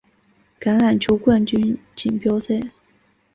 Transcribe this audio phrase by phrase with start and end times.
[0.59, 2.59] 橄榄球冠军锦标赛。